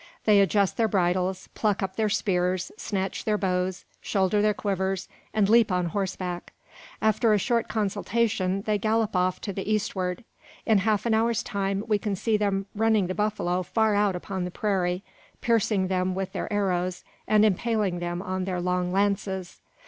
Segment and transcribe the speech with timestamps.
[0.25, 5.47] They adjust their bridles, pluck up their spears, snatch their bows, shoulder their quivers, and
[5.47, 6.53] leap on horseback.
[7.03, 10.23] After a short consultation they gallop off to the eastward.
[10.65, 14.43] In half an hour's time, we can see them running the buffalo far out upon
[14.43, 15.03] the prairie:
[15.39, 19.61] piercing them with their arrows, and impaling them on their long lances.